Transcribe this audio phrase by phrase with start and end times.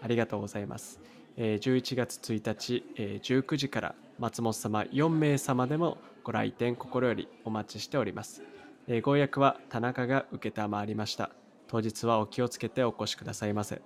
[0.00, 1.00] ありがとうございます。
[1.36, 8.42] えー11月1日、えー19時から松本様4名様でもご来店心よりお待ちしております。
[8.88, 11.30] えーご予約は田中が受けたまわりました。
[11.68, 13.80] 当日はお気をつけてお越しくださいませ。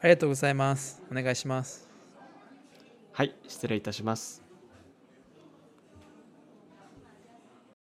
[0.00, 1.02] ありがとうございます。
[1.10, 1.88] お願いします。
[3.12, 4.47] はい、失礼いたします。